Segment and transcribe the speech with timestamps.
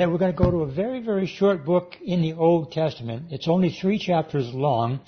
[0.00, 3.26] that we're going to go to a very, very short book in the Old Testament.
[3.28, 5.00] It's only three chapters long,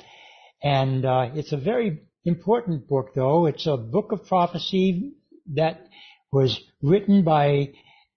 [0.62, 3.47] and uh, it's a very important book, though.
[3.47, 5.15] It's a book of prophecy
[5.55, 5.86] that
[6.31, 7.73] was written by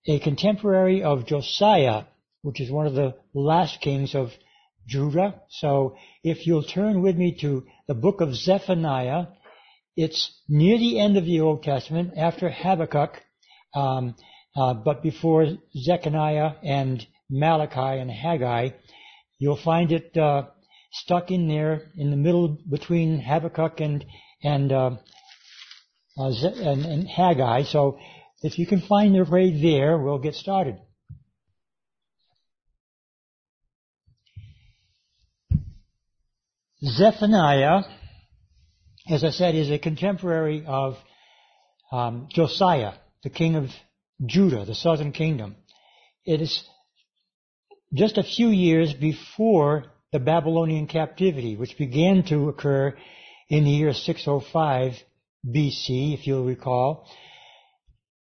[0.06, 2.04] a contemporary of Josiah,
[2.42, 4.33] which is one of the last kings of
[4.85, 5.44] Judah.
[5.47, 5.96] So
[6.26, 9.28] if you'll turn with me to the book of Zephaniah,
[9.96, 13.21] it's near the end of the Old Testament, after Habakkuk,
[13.73, 14.15] um,
[14.56, 18.70] uh, but before Zechariah and Malachi and Haggai.
[19.39, 20.43] You'll find it uh,
[20.91, 24.05] stuck in there in the middle between Habakkuk and
[24.44, 24.91] and, uh,
[26.17, 27.63] uh and, and Haggai.
[27.63, 27.97] So
[28.41, 30.77] if you can find your way there, we'll get started.
[36.83, 37.81] Zephaniah,
[39.09, 40.97] as I said, is a contemporary of
[41.91, 43.72] um, Josiah, the king of
[44.23, 45.55] Judah, the southern kingdom.
[46.25, 46.63] It is
[47.93, 52.95] just a few years before the Babylonian captivity, which began to occur
[53.49, 54.94] in the year 605
[55.45, 57.09] BC, if you'll recall.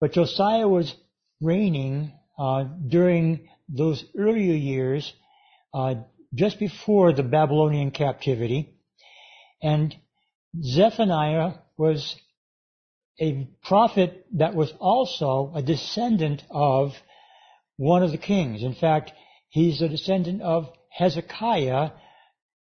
[0.00, 0.94] But Josiah was
[1.40, 5.12] reigning uh, during those earlier years
[5.74, 5.94] uh,
[6.34, 8.74] just before the Babylonian captivity.
[9.62, 9.94] And
[10.60, 12.16] Zephaniah was
[13.20, 16.92] a prophet that was also a descendant of
[17.76, 18.62] one of the kings.
[18.62, 19.12] In fact,
[19.48, 21.90] he's a descendant of Hezekiah,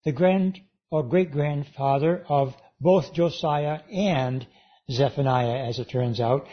[0.06, 0.60] the grand
[0.92, 4.46] or great grandfather of both Josiah and
[4.92, 6.46] Zephaniah, as it turns out.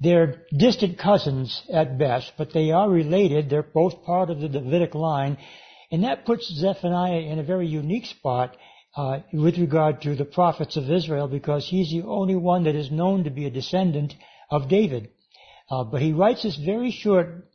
[0.00, 3.50] They're distant cousins at best, but they are related.
[3.50, 5.38] They're both part of the Davidic line,
[5.90, 8.56] and that puts Zephaniah in a very unique spot
[8.98, 12.90] uh, with regard to the prophets of Israel because he's the only one that is
[12.90, 14.12] known to be a descendant
[14.50, 15.10] of David.
[15.70, 17.48] Uh, but he writes this very short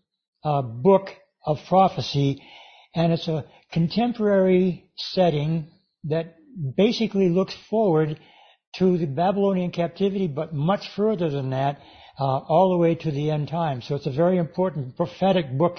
[0.45, 1.09] uh, book
[1.45, 2.41] of prophecy,
[2.95, 5.67] and it's a contemporary setting
[6.05, 6.35] that
[6.77, 8.17] basically looks forward
[8.77, 11.77] to the Babylonian captivity, but much further than that,
[12.17, 13.85] uh, all the way to the end times.
[13.85, 15.77] So it's a very important prophetic book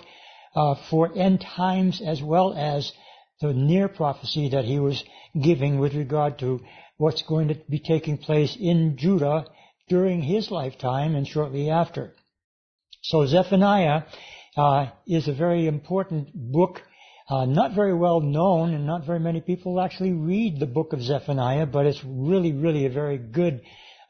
[0.55, 2.93] uh, for end times as well as
[3.41, 5.03] the near prophecy that he was
[5.41, 6.61] giving with regard to
[6.97, 9.47] what's going to be taking place in Judah
[9.89, 12.15] during his lifetime and shortly after.
[13.03, 14.05] So Zephaniah
[14.57, 16.81] uh, is a very important book,
[17.29, 21.03] uh, not very well known, and not very many people actually read the book of
[21.03, 23.61] Zephaniah, but it's really, really a very good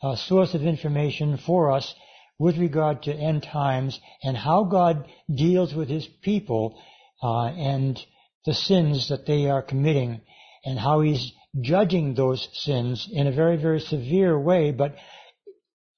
[0.03, 1.95] uh, source of information for us
[2.39, 6.79] with regard to end times and how God deals with his people
[7.23, 7.99] uh, and
[8.45, 10.21] the sins that they are committing
[10.65, 14.97] and how he's judging those sins in a very, very severe way, but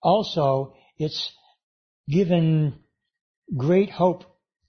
[0.02, 1.32] also it's
[2.08, 2.78] given
[3.56, 4.24] great hope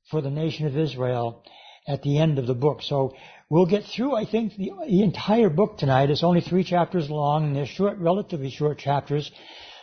[0.09, 1.43] for the nation of Israel
[1.87, 2.81] at the end of the book.
[2.81, 3.13] So
[3.49, 6.09] we'll get through, I think, the, the entire book tonight.
[6.09, 9.31] It's only three chapters long, and they're short, relatively short chapters.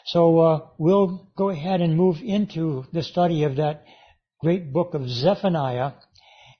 [0.06, 3.84] So uh, we'll go ahead and move into the study of that
[4.40, 5.92] great book of Zephaniah,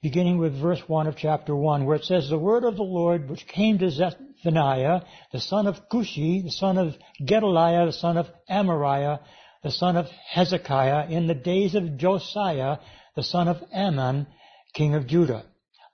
[0.04, 3.30] beginning with verse 1 of chapter 1, where it says, The word of the Lord
[3.30, 5.00] which came to Zephaniah,
[5.32, 6.94] the son of Cushi, the son of
[7.24, 9.20] Gedaliah, the son of Amariah,
[9.62, 12.76] the son of Hezekiah, in the days of Josiah,
[13.16, 14.26] the son of Amon,
[14.74, 15.42] king of Judah.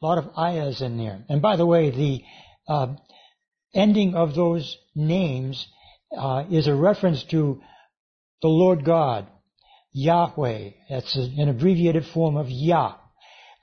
[0.03, 1.23] A lot of ayahs in there.
[1.29, 2.25] And by the way, the
[2.67, 2.95] uh,
[3.73, 5.69] ending of those names
[6.19, 7.61] uh, is a reference to
[8.43, 9.29] the Lord God,
[9.93, 10.71] Yahweh.
[10.89, 12.97] That's an abbreviated form of Yah.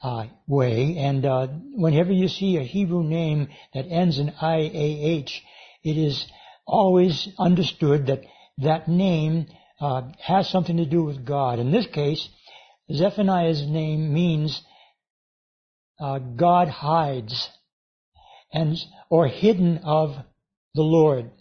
[0.03, 5.31] Uh, way, and uh, whenever you see a Hebrew name that ends in IAH,
[5.83, 6.23] it is
[6.67, 8.21] always understood that
[8.59, 9.47] that name
[9.81, 11.57] uh, has something to do with God.
[11.57, 12.29] In this case,
[12.91, 14.61] Zephaniah's name means
[15.99, 17.49] uh, God hides,
[18.53, 18.77] and
[19.09, 20.15] or hidden of
[20.75, 21.31] the Lord.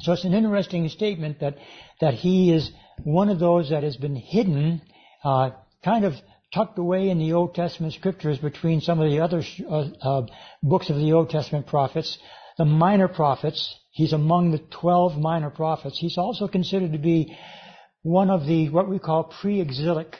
[0.00, 1.58] So it's an interesting statement that,
[2.00, 2.70] that he is
[3.02, 4.82] one of those that has been hidden,
[5.24, 5.50] uh,
[5.84, 6.14] kind of
[6.54, 10.26] tucked away in the Old Testament scriptures between some of the other uh, uh,
[10.62, 12.16] books of the Old Testament prophets.
[12.56, 15.98] The minor prophets, he's among the 12 minor prophets.
[15.98, 17.36] He's also considered to be
[18.02, 20.14] one of the, what we call pre-exilic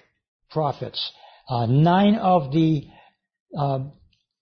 [0.50, 1.12] prophets.
[1.48, 2.88] Uh, nine of the
[3.56, 3.80] uh,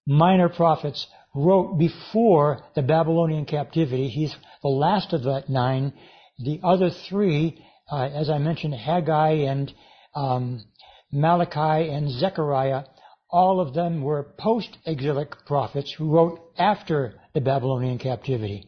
[0.06, 4.08] minor prophets wrote before the Babylonian captivity.
[4.08, 5.93] He's the last of that nine.
[6.38, 9.72] The other three, uh, as I mentioned, Haggai and
[10.14, 10.64] um,
[11.12, 12.85] Malachi and Zechariah,
[13.31, 18.67] all of them were post-exilic prophets who wrote after the Babylonian captivity.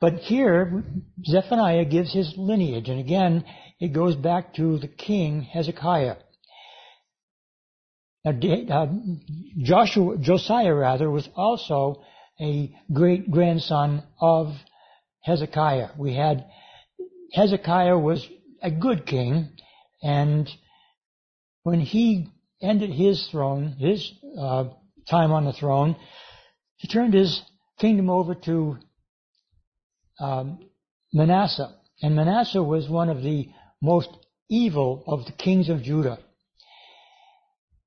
[0.00, 0.84] But here,
[1.24, 3.44] Zephaniah gives his lineage, and again,
[3.80, 6.16] it goes back to the king Hezekiah.
[8.24, 8.86] Now, uh,
[9.62, 12.02] Joshua, Josiah rather, was also
[12.40, 14.48] a great grandson of
[15.22, 15.90] Hezekiah.
[15.96, 16.46] We had
[17.32, 18.26] Hezekiah was
[18.62, 19.50] a good king,
[20.02, 20.48] and
[21.68, 22.26] when he
[22.62, 24.10] ended his throne, his
[24.40, 24.64] uh,
[25.10, 25.96] time on the throne,
[26.76, 27.42] he turned his
[27.78, 28.78] kingdom over to
[30.18, 30.58] um,
[31.12, 31.74] Manasseh.
[32.00, 33.50] And Manasseh was one of the
[33.82, 34.08] most
[34.48, 36.18] evil of the kings of Judah.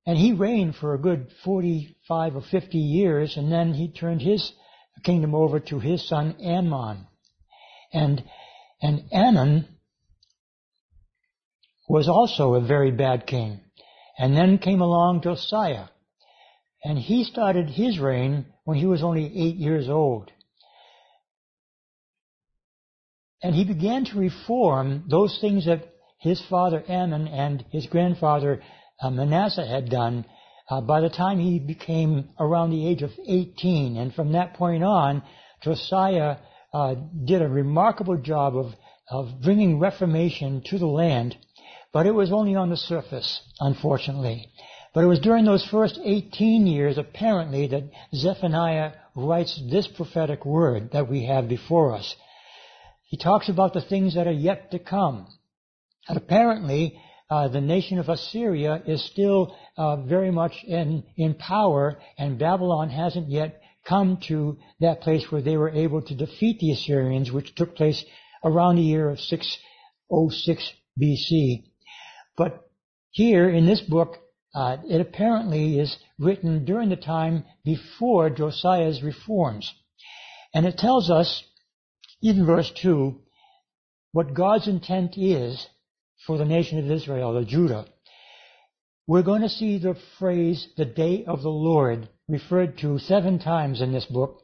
[0.05, 4.53] And he reigned for a good 45 or 50 years, and then he turned his
[5.03, 7.07] kingdom over to his son Amon.
[7.91, 8.23] And,
[8.79, 9.67] and Amon
[11.89, 13.61] was also a very bad king.
[14.21, 15.87] And then came along Josiah.
[16.83, 20.29] And he started his reign when he was only eight years old.
[23.41, 25.89] And he began to reform those things that
[26.19, 28.61] his father Amon and his grandfather
[29.01, 30.25] uh, Manasseh had done
[30.69, 33.97] uh, by the time he became around the age of 18.
[33.97, 35.23] And from that point on,
[35.63, 36.37] Josiah
[36.71, 36.93] uh,
[37.25, 38.73] did a remarkable job of,
[39.09, 41.35] of bringing reformation to the land,
[41.93, 44.49] but it was only on the surface, unfortunately.
[44.93, 50.91] But it was during those first 18 years, apparently, that Zephaniah writes this prophetic word
[50.91, 52.15] that we have before us.
[53.03, 55.27] He talks about the things that are yet to come.
[56.07, 56.99] And apparently,
[57.29, 62.89] uh, the nation of Assyria is still uh, very much in, in power, and Babylon
[62.89, 67.55] hasn't yet come to that place where they were able to defeat the Assyrians, which
[67.55, 68.03] took place
[68.43, 71.70] around the year of 606 BC.
[72.37, 72.69] But
[73.11, 74.17] here in this book,
[74.53, 79.73] uh, it apparently is written during the time before Josiah's reforms.
[80.53, 81.43] And it tells us,
[82.21, 83.19] in verse 2,
[84.11, 85.67] what God's intent is
[86.25, 87.85] for the nation of Israel, or Judah.
[89.07, 93.81] We're going to see the phrase, the day of the Lord, referred to seven times
[93.81, 94.41] in this book,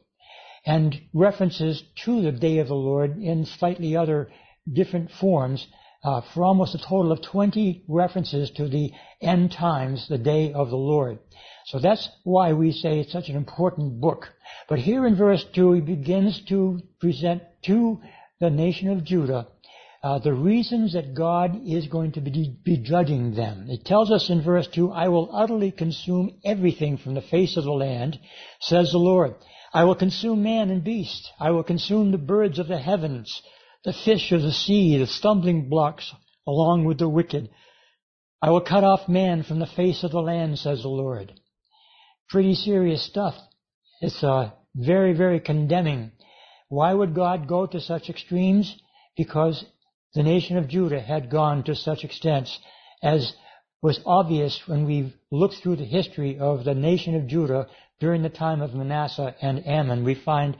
[0.66, 4.30] and references to the day of the Lord in slightly other
[4.70, 5.66] different forms,
[6.04, 10.70] uh, for almost a total of 20 references to the end times, the day of
[10.70, 11.18] the Lord.
[11.66, 14.28] So that's why we say it's such an important book.
[14.68, 18.00] But here in verse 2, he begins to present to
[18.40, 19.48] the nation of Judah
[20.02, 23.66] uh, the reasons that God is going to be, be judging them.
[23.68, 27.64] It tells us in verse 2, I will utterly consume everything from the face of
[27.64, 28.18] the land,
[28.60, 29.34] says the Lord.
[29.72, 31.30] I will consume man and beast.
[31.40, 33.42] I will consume the birds of the heavens,
[33.84, 36.12] the fish of the sea, the stumbling blocks,
[36.46, 37.50] along with the wicked.
[38.42, 41.32] I will cut off man from the face of the land, says the Lord.
[42.28, 43.34] Pretty serious stuff.
[44.00, 46.12] It's uh, very, very condemning.
[46.68, 48.76] Why would God go to such extremes?
[49.16, 49.64] Because
[50.14, 52.58] the nation of Judah had gone to such extents
[53.02, 53.32] as
[53.82, 57.68] was obvious when we look through the history of the nation of Judah
[58.00, 60.04] during the time of Manasseh and Amon.
[60.04, 60.56] We find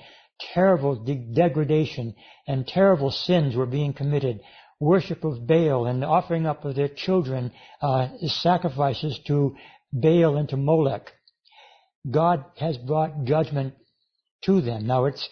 [0.55, 2.15] terrible de- degradation
[2.47, 4.41] and terrible sins were being committed.
[4.81, 7.53] Worship of Baal and offering up of their children
[7.83, 9.57] uh, sacrifices to
[9.93, 11.11] Baal and to Molech.
[12.09, 13.75] God has brought judgment
[14.45, 14.87] to them.
[14.87, 15.29] Now it's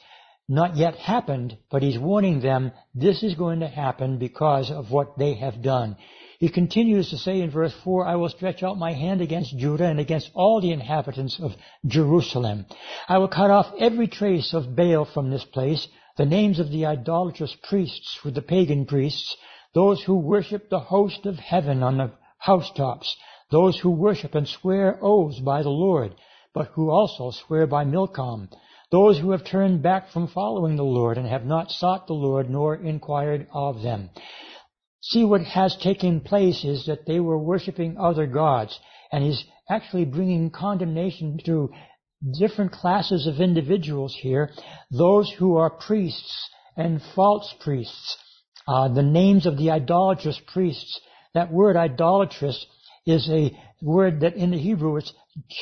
[0.49, 5.19] not yet happened, but he's warning them this is going to happen because of what
[5.19, 5.97] they have done.
[6.39, 9.87] He continues to say in verse 4, I will stretch out my hand against Judah
[9.87, 11.53] and against all the inhabitants of
[11.87, 12.67] Jerusalem.
[13.09, 16.87] I will cut off every trace of Baal from this place, the names of the
[16.87, 19.37] idolatrous priests with the pagan priests,
[19.75, 23.17] those who worship the host of heaven on the housetops,
[23.51, 26.15] those who worship and swear oaths by the Lord,
[26.53, 28.49] but who also swear by Milcom,
[28.91, 32.49] those who have turned back from following the Lord and have not sought the Lord
[32.51, 34.11] nor inquired of them.
[35.11, 38.77] See what has taken place is that they were worshiping other gods
[39.13, 41.71] and he's actually bringing condemnation to
[42.41, 44.51] different classes of individuals here.
[44.91, 48.17] Those who are priests and false priests.
[48.67, 51.01] Uh, the names of the idolatrous priests.
[51.35, 52.67] That word idolatrous
[53.07, 55.13] is a word that in the Hebrew is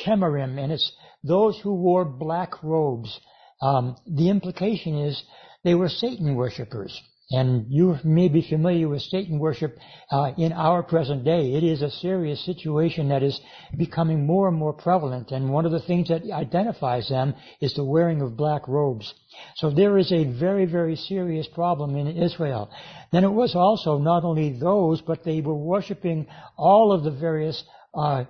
[0.03, 0.91] chemarim, and it's
[1.23, 3.19] those who wore black robes.
[3.61, 5.21] Um, the implication is
[5.63, 6.99] they were Satan worshippers.
[7.31, 9.77] And you may be familiar with Satan worship
[10.11, 11.53] uh, in our present day.
[11.53, 13.39] It is a serious situation that is
[13.75, 15.31] becoming more and more prevalent.
[15.31, 19.11] And one of the things that identifies them is the wearing of black robes.
[19.55, 22.69] So there is a very, very serious problem in Israel.
[23.11, 26.27] Then it was also not only those, but they were worshiping
[26.57, 27.63] all of the various
[27.95, 28.25] uh,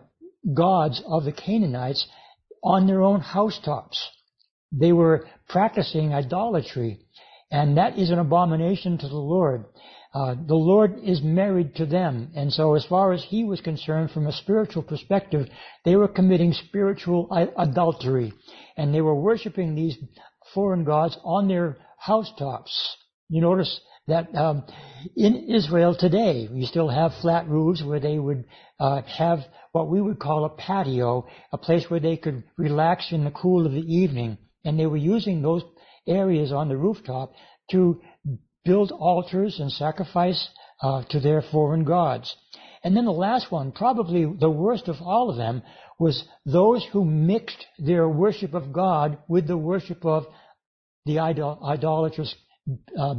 [0.53, 2.07] gods of the Canaanites
[2.63, 4.09] on their own housetops.
[4.71, 6.99] They were practicing idolatry,
[7.51, 9.65] and that is an abomination to the Lord.
[10.15, 12.31] uh, the Lord is married to them.
[12.35, 15.47] And so as far as he was concerned from a spiritual perspective,
[15.83, 18.31] they were committing spiritual adultery.
[18.77, 19.97] And they were worshiping these
[20.53, 22.95] foreign gods on their housetops.
[23.27, 24.63] You notice that um,
[25.17, 28.45] in Israel today, we still have flat roofs where they would
[28.79, 29.39] uh, have
[29.73, 33.65] what we would call a patio, a place where they could relax in the cool
[33.65, 34.37] of the evening.
[34.63, 35.63] And they were using those
[36.07, 37.33] areas on the rooftop
[37.71, 38.01] to
[38.63, 40.49] build altars and sacrifice
[40.81, 42.35] uh, to their foreign gods.
[42.83, 45.63] And then the last one, probably the worst of all of them,
[45.97, 50.25] was those who mixed their worship of God with the worship of
[51.05, 52.35] the idol- idolatrous
[52.97, 53.15] uh,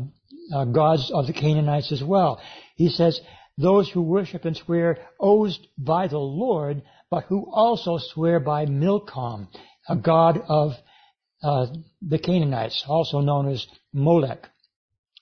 [0.55, 2.41] uh, gods of the Canaanites as well.
[2.77, 3.21] He says,
[3.59, 9.49] those who worship and swear oaths by the Lord, but who also swear by Milcom,
[9.89, 10.73] a god of
[11.43, 11.67] uh,
[12.03, 14.49] the Canaanites, also known as Molech.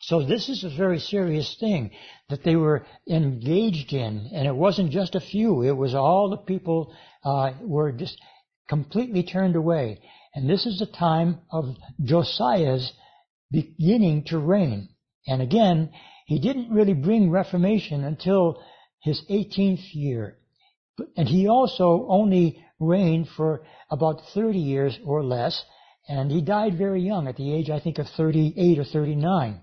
[0.00, 1.90] So this is a very serious thing
[2.28, 6.36] that they were engaged in, and it wasn't just a few; it was all the
[6.36, 6.94] people
[7.24, 8.20] uh, were just
[8.68, 10.00] completely turned away.
[10.34, 12.92] And this is the time of Josiah's
[13.50, 14.88] beginning to reign.
[15.26, 15.90] And again,
[16.26, 18.62] he didn't really bring Reformation until
[19.00, 20.38] his 18th year.
[21.16, 25.64] And he also only reigned for about 30 years or less,
[26.08, 29.60] and he died very young at the age, I think, of 38 or 39.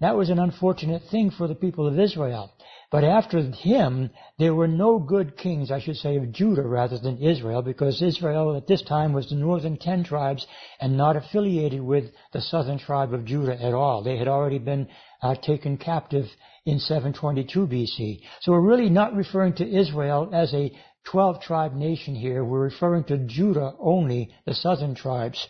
[0.00, 2.52] That was an unfortunate thing for the people of Israel.
[2.90, 7.22] But after him, there were no good kings, I should say, of Judah rather than
[7.22, 10.46] Israel, because Israel at this time was the northern ten tribes
[10.78, 14.02] and not affiliated with the southern tribe of Judah at all.
[14.02, 14.88] They had already been
[15.22, 16.26] uh, taken captive
[16.66, 18.20] in 722 BC.
[18.40, 20.70] So we're really not referring to Israel as a
[21.04, 22.44] 12 tribe nation here.
[22.44, 25.48] We're referring to Judah only, the southern tribes.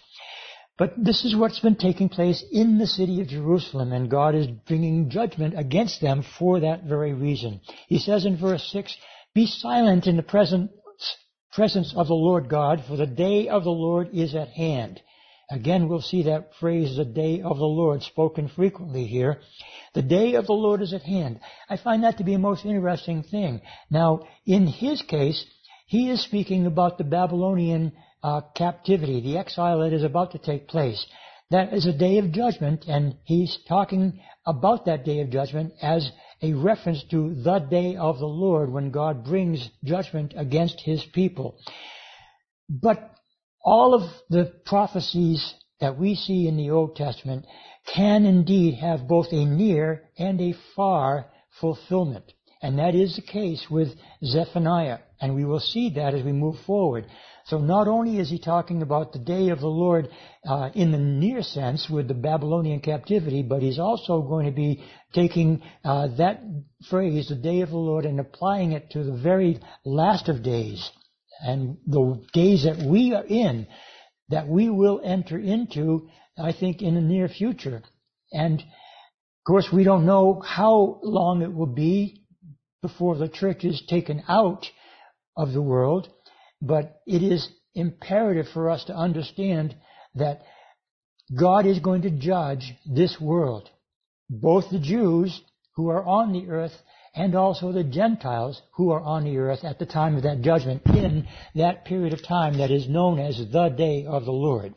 [0.83, 4.49] But this is what's been taking place in the city of Jerusalem, and God is
[4.49, 7.61] bringing judgment against them for that very reason.
[7.87, 8.97] He says in verse 6,
[9.33, 10.73] Be silent in the presence,
[11.53, 15.01] presence of the Lord God, for the day of the Lord is at hand.
[15.53, 19.41] Again, we'll see that phrase, the day of the Lord, spoken frequently here.
[19.95, 21.39] The day of the Lord is at hand.
[21.71, 23.61] I find that to be a most interesting thing.
[23.89, 25.47] Now, in his case,
[25.87, 30.69] he is speaking about the Babylonian uh, captivity, the exile that is about to take
[30.69, 31.05] place.
[31.51, 36.11] That is a day of judgment, and he's talking about that day of judgment as
[36.41, 41.59] a reference to the day of the Lord when God brings judgment against his people.
[42.69, 43.11] But
[43.63, 47.45] all of the prophecies that we see in the Old Testament
[47.95, 51.27] can indeed have both a near and a far
[51.61, 52.33] fulfillment.
[52.63, 53.89] And that is the case with
[54.25, 55.01] Zephaniah.
[55.21, 57.07] And we will see that as we move forward.
[57.47, 60.09] So not only is he talking about the day of the Lord
[60.49, 64.85] uh, in the near sense with the Babylonian captivity, but he's also going to be
[65.13, 66.41] taking uh, that
[66.89, 70.91] phrase, the day of the Lord, and applying it to the very last of days
[71.41, 73.67] and the days that we are in,
[74.29, 76.09] that we will enter into,
[76.39, 77.83] I think, in the near future.
[78.31, 82.23] And of course, we don't know how long it will be
[82.81, 84.67] before the church is taken out
[85.37, 86.09] of the world.
[86.63, 89.75] But it is imperative for us to understand
[90.15, 90.43] that
[91.37, 93.69] God is going to judge this world.
[94.31, 95.43] Both the Jews
[95.75, 96.73] who are on the earth
[97.15, 100.83] and also the Gentiles who are on the earth at the time of that judgment
[100.87, 104.75] in that period of time that is known as the day of the Lord.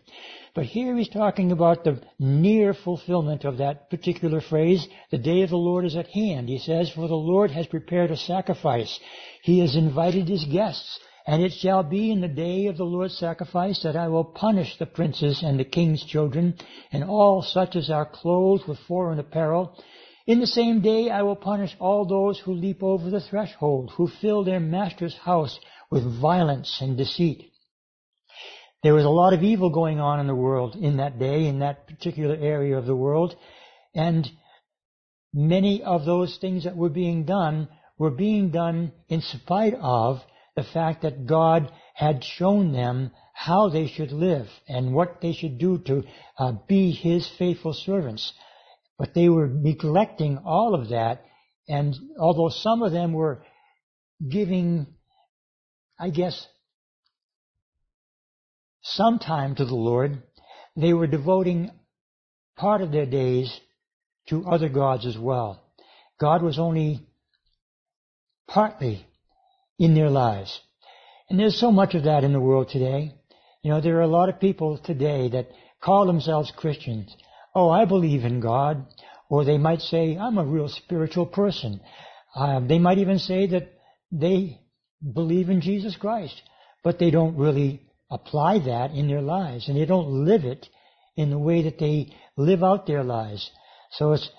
[0.55, 4.87] But here he's talking about the near fulfillment of that particular phrase.
[5.11, 6.49] The day of the Lord is at hand.
[6.49, 8.99] He says, for the Lord has prepared a sacrifice.
[9.43, 10.99] He has invited his guests.
[11.27, 14.77] And it shall be in the day of the Lord's sacrifice that I will punish
[14.77, 16.55] the princes and the king's children,
[16.91, 19.75] and all such as are clothed with foreign apparel.
[20.27, 24.07] In the same day I will punish all those who leap over the threshold, who
[24.07, 27.51] fill their master's house with violence and deceit.
[28.83, 31.59] There was a lot of evil going on in the world in that day, in
[31.59, 33.35] that particular area of the world,
[33.95, 34.29] and
[35.33, 37.67] many of those things that were being done
[37.97, 40.21] were being done in spite of
[40.55, 45.57] the fact that God had shown them how they should live and what they should
[45.57, 46.03] do to
[46.39, 48.33] uh, be His faithful servants.
[48.97, 51.25] But they were neglecting all of that,
[51.67, 53.43] and although some of them were
[54.27, 54.87] giving,
[55.99, 56.47] I guess,
[58.81, 60.23] some time to the Lord,
[60.77, 61.71] they were devoting
[62.55, 63.59] part of their days
[64.29, 65.61] to other gods as well.
[66.19, 67.05] God was only
[68.47, 69.05] partly
[69.79, 70.59] in their lives.
[71.29, 73.13] And there's so much of that in the world today.
[73.63, 75.49] You know, there are a lot of people today that
[75.81, 77.15] call themselves Christians.
[77.53, 78.85] Oh, I believe in God.
[79.29, 81.81] Or they might say, I'm a real spiritual person.
[82.35, 83.73] Uh, they might even say that
[84.11, 84.59] they
[85.13, 86.39] believe in Jesus Christ,
[86.83, 90.67] but they don't really apply that in their lives and they don't live it
[91.17, 93.49] in the way that they live out their lives.
[93.91, 94.29] So it's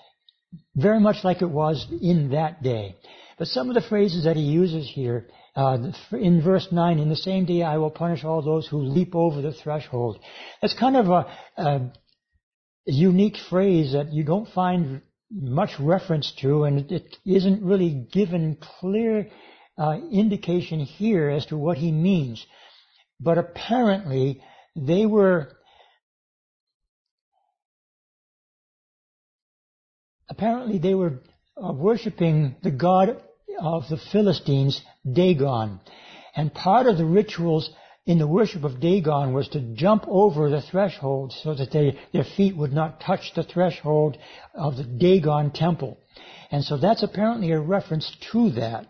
[0.75, 2.95] very much like it was in that day.
[3.37, 5.77] But some of the phrases that he uses here, uh,
[6.11, 9.41] in verse 9, in the same day I will punish all those who leap over
[9.41, 10.19] the threshold.
[10.61, 11.91] That's kind of a, a
[12.85, 19.29] unique phrase that you don't find much reference to, and it isn't really given clear
[19.77, 22.43] uh, indication here as to what he means.
[23.19, 24.41] But apparently,
[24.75, 25.51] they were
[30.29, 31.21] apparently they were
[31.61, 33.21] uh, worshiping the god
[33.59, 35.79] of the Philistines, Dagon,
[36.35, 37.69] and part of the rituals
[38.05, 42.23] in the worship of Dagon was to jump over the threshold so that they, their
[42.23, 44.17] feet would not touch the threshold
[44.53, 45.97] of the Dagon temple.
[46.49, 48.87] And so that's apparently a reference to that.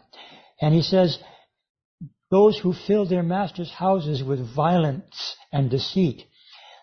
[0.62, 1.18] And he says,
[2.30, 6.24] those who filled their master's houses with violence and deceit.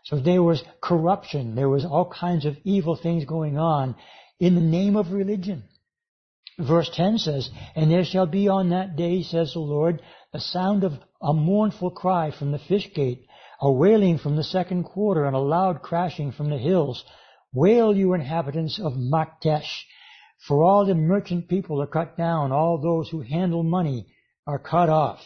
[0.04, 1.54] So there was corruption.
[1.54, 3.94] There was all kinds of evil things going on
[4.40, 5.64] in the name of religion.
[6.58, 10.00] Verse 10 says, And there shall be on that day, says the Lord,
[10.32, 13.26] the sound of a mournful cry from the fish gate,
[13.60, 17.04] a wailing from the second quarter, and a loud crashing from the hills.
[17.52, 19.84] Wail, you inhabitants of Maktesh,
[20.46, 24.06] for all the merchant people are cut down, all those who handle money
[24.46, 25.20] are cut off.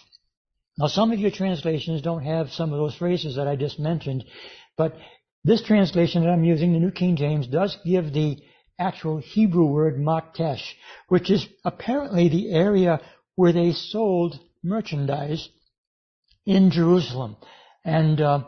[0.79, 4.25] Now some of your translations don't have some of those phrases that I just mentioned,
[4.77, 4.95] but
[5.45, 8.39] this translation that I'm using, the New King James, does give the
[8.79, 10.63] actual Hebrew word Maktesh,
[11.09, 13.01] which is apparently the area
[13.35, 15.49] where they sold merchandise
[16.47, 17.37] in Jerusalem.
[17.85, 18.45] And uh,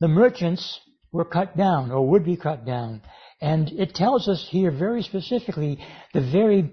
[0.00, 0.80] the merchants
[1.12, 3.02] were cut down or would be cut down.
[3.40, 5.78] And it tells us here very specifically
[6.12, 6.72] the very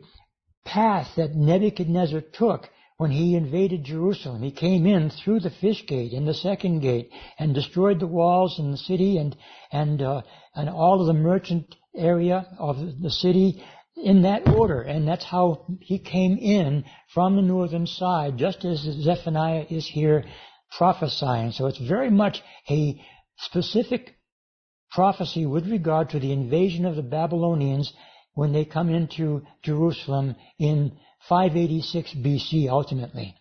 [0.66, 4.44] path that Nebuchadnezzar took when he invaded Jerusalem.
[4.44, 7.10] He came in through the fish gate and the second gate
[7.40, 9.36] and destroyed the walls in the city and
[9.72, 10.22] and uh,
[10.56, 13.64] and all of the merchant area of the city
[13.96, 14.82] in that order.
[14.82, 20.24] And that's how he came in from the northern side, just as Zephaniah is here
[20.78, 21.52] prophesying.
[21.52, 23.02] So it's very much a
[23.38, 24.16] specific
[24.92, 27.94] prophecy with regard to the invasion of the Babylonians
[28.34, 33.36] when they come into Jerusalem in 586 BC ultimately.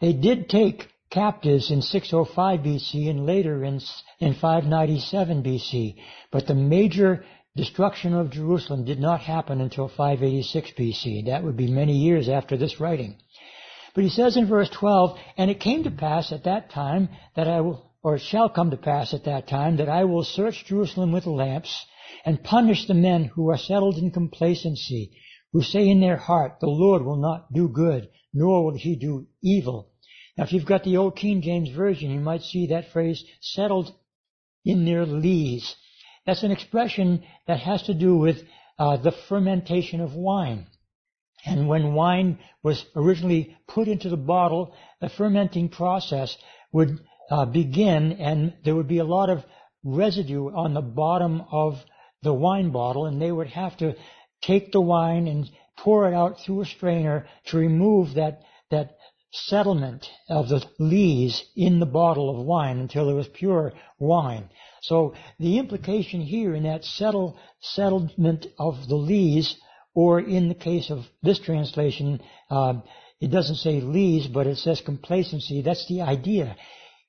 [0.00, 3.80] They did take captives in 605 BC and later in,
[4.18, 5.96] in 597 BC,
[6.30, 11.26] but the major destruction of Jerusalem did not happen until 586 BC.
[11.26, 13.18] That would be many years after this writing.
[13.94, 17.46] But he says in verse 12, And it came to pass at that time that
[17.46, 21.12] I will, or shall come to pass at that time that I will search Jerusalem
[21.12, 21.84] with lamps
[22.24, 25.12] and punish the men who are settled in complacency,
[25.52, 29.26] who say in their heart, the Lord will not do good, nor will he do
[29.42, 29.91] evil.
[30.36, 33.94] Now if you've got the old King James Version, you might see that phrase, settled
[34.64, 35.74] in their lees.
[36.26, 38.42] That's an expression that has to do with
[38.78, 40.66] uh, the fermentation of wine.
[41.44, 46.36] And when wine was originally put into the bottle, the fermenting process
[46.72, 49.44] would uh, begin and there would be a lot of
[49.84, 51.74] residue on the bottom of
[52.22, 53.96] the wine bottle and they would have to
[54.40, 58.96] take the wine and pour it out through a strainer to remove that, that
[59.32, 64.48] settlement of the lees in the bottle of wine until it was pure wine.
[64.82, 69.56] So the implication here in that settle, settlement of the lees,
[69.94, 72.74] or in the case of this translation, uh,
[73.20, 75.62] it doesn't say lees, but it says complacency.
[75.62, 76.56] That's the idea.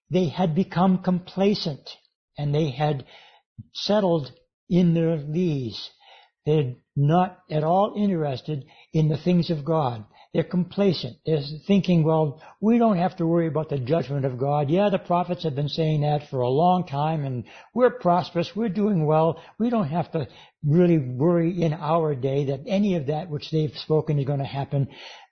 [0.09, 1.89] They had become complacent
[2.37, 3.05] and they had
[3.73, 4.31] settled
[4.69, 5.89] in their lees.
[6.45, 10.05] They're not at all interested in the things of God.
[10.33, 11.17] They're complacent.
[11.27, 14.71] They're thinking, well, we don't have to worry about the judgment of God.
[14.71, 17.43] Yeah, the prophets have been saying that for a long time and
[17.75, 18.55] we're prosperous.
[18.55, 19.43] We're doing well.
[19.59, 20.27] We don't have to
[20.65, 24.45] really worry in our day that any of that which they've spoken is going to
[24.45, 24.87] happen.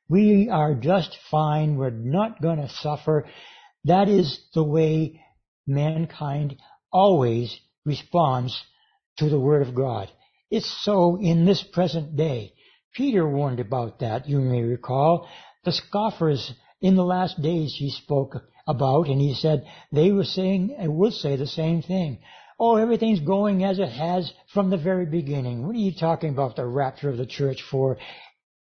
[0.08, 1.78] We are just fine.
[1.78, 3.26] We're not going to suffer.
[3.86, 5.20] That is the way
[5.66, 6.58] mankind
[6.94, 8.62] always responds
[9.18, 10.10] to the Word of God.
[10.52, 12.54] It's so in this present day.
[12.94, 15.28] Peter warned about that, you may recall.
[15.64, 18.36] The scoffers in the last days he spoke
[18.68, 22.20] about, and he said they were saying and would say the same thing.
[22.60, 25.66] Oh, everything's going as it has from the very beginning.
[25.66, 27.98] What are you talking about the rapture of the church for?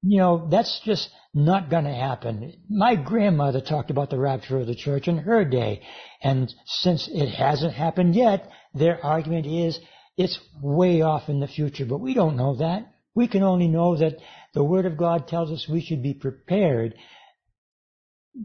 [0.02, 2.54] You know, that's just not going to happen.
[2.70, 5.82] My grandmother talked about the rapture of the church in her day,
[6.24, 9.80] and since it hasn't happened yet, their argument is
[10.18, 12.92] it's way off in the future, but we don't know that.
[13.16, 14.18] We can only know that
[14.54, 16.96] the Word of God tells us we should be prepared,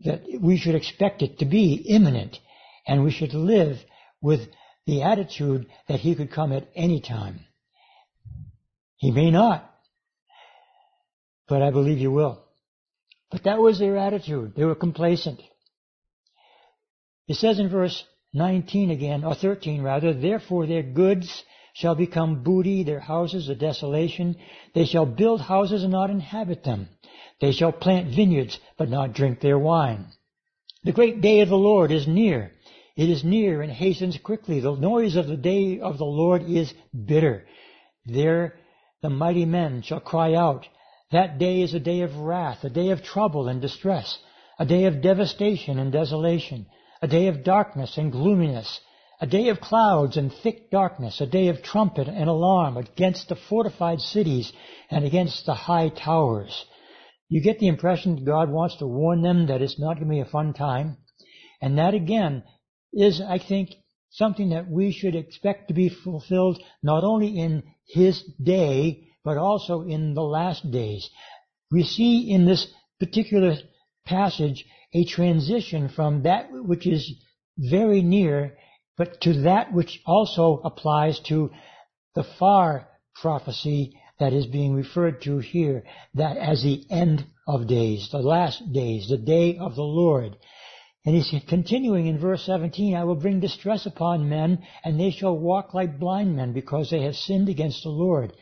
[0.04, 2.38] that we should expect it to be imminent,
[2.86, 3.76] and we should live
[4.22, 4.48] with
[4.86, 7.40] the attitude that He could come at any time.
[8.96, 9.68] He may not,
[11.48, 12.44] but I believe He will.
[13.30, 14.54] But that was their attitude.
[14.56, 15.40] They were complacent.
[17.26, 18.04] It says in verse
[18.34, 21.42] 19 again, or 13 rather, therefore their goods
[21.74, 24.36] shall become booty, their houses a desolation.
[24.74, 26.88] They shall build houses and not inhabit them.
[27.40, 30.06] They shall plant vineyards, but not drink their wine.
[30.84, 32.52] The great day of the Lord is near.
[32.96, 34.60] It is near and hastens quickly.
[34.60, 37.46] The noise of the day of the Lord is bitter.
[38.04, 38.56] There
[39.02, 40.66] the mighty men shall cry out.
[41.10, 44.18] That day is a day of wrath, a day of trouble and distress,
[44.58, 46.66] a day of devastation and desolation,
[47.00, 48.80] a day of darkness and gloominess,
[49.20, 53.36] a day of clouds and thick darkness, a day of trumpet and alarm against the
[53.36, 54.52] fortified cities
[54.90, 56.64] and against the high towers.
[57.28, 60.20] You get the impression God wants to warn them that it's not going to be
[60.20, 60.96] a fun time.
[61.60, 62.42] And that again
[62.92, 63.70] is, I think,
[64.10, 69.82] something that we should expect to be fulfilled not only in His day, but also
[69.82, 71.08] in the last days.
[71.70, 72.66] We see in this
[72.98, 73.56] particular
[74.06, 77.12] passage a transition from that which is
[77.56, 78.56] very near,
[79.00, 81.50] but to that which also applies to
[82.14, 88.10] the far prophecy that is being referred to here, that as the end of days,
[88.12, 90.36] the last days, the day of the Lord.
[91.06, 95.34] And he's continuing in verse 17, I will bring distress upon men, and they shall
[95.34, 98.34] walk like blind men, because they have sinned against the Lord.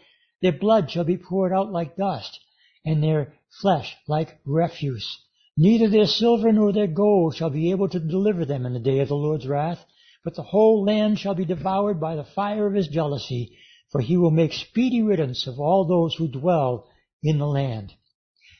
[0.43, 2.37] Their blood shall be poured out like dust,
[2.85, 5.21] and their flesh like refuse.
[5.57, 8.99] Neither their silver nor their gold shall be able to deliver them in the day
[8.99, 9.85] of the Lord's wrath,
[10.29, 13.57] but the whole land shall be devoured by the fire of his jealousy,
[13.91, 16.87] for he will make speedy riddance of all those who dwell
[17.23, 17.95] in the land.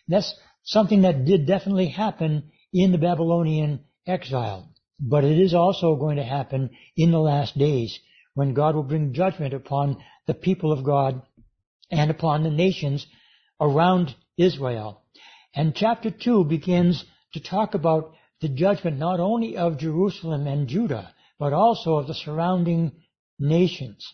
[0.09, 6.17] That's something that did definitely happen in the Babylonian exile, but it is also going
[6.17, 8.01] to happen in the last days
[8.33, 11.21] when God will bring judgment upon the people of God
[11.91, 13.07] and upon the nations
[13.61, 15.03] around Israel.
[15.55, 17.05] And chapter 2 begins
[17.35, 22.15] to talk about the judgment not only of Jerusalem and Judah, but also of the
[22.15, 22.93] surrounding
[23.39, 24.07] nations.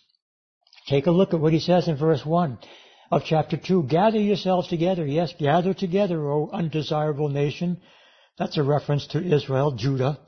[0.88, 2.58] Take a look at what he says in verse 1
[3.10, 3.84] of chapter 2.
[3.84, 5.06] Gather yourselves together.
[5.06, 7.80] Yes, gather together, O undesirable nation.
[8.38, 10.18] That's a reference to Israel, Judah